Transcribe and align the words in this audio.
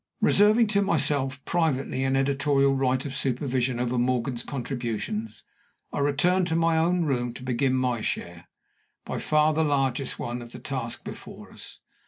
Reserving 0.19 0.65
to 0.69 0.81
myself 0.81 1.45
privately 1.45 2.03
an 2.03 2.15
editorial 2.15 2.73
right 2.75 3.05
of 3.05 3.13
supervision 3.13 3.79
over 3.79 3.99
Morgan's 3.99 4.41
contributions, 4.41 5.43
I 5.93 5.99
returned 5.99 6.47
to 6.47 6.55
my 6.55 6.75
own 6.79 7.05
room 7.05 7.35
to 7.35 7.43
begin 7.43 7.75
my 7.75 8.01
share 8.01 8.47
by 9.05 9.19
far 9.19 9.53
the 9.53 9.63
largest 9.63 10.17
one 10.17 10.41
of 10.41 10.53
the 10.53 10.59
task 10.59 11.03
before 11.03 11.51
us. 11.53 11.81